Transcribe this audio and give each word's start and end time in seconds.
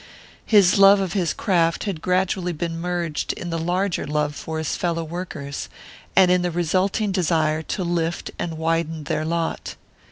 His 0.47 0.79
love 0.79 0.99
of 0.99 1.13
his 1.13 1.31
craft 1.31 1.83
had 1.83 2.01
gradually 2.01 2.53
been 2.53 2.75
merged 2.81 3.33
in 3.33 3.51
the 3.51 3.59
larger 3.59 4.07
love 4.07 4.33
for 4.33 4.57
his 4.57 4.75
fellow 4.75 5.03
workers, 5.03 5.69
and 6.15 6.31
in 6.31 6.41
the 6.41 6.49
resulting 6.49 7.11
desire 7.11 7.61
to 7.61 7.83
lift 7.83 8.31
and 8.39 8.57
widen 8.57 9.03
their 9.03 9.23
lot. 9.23 9.75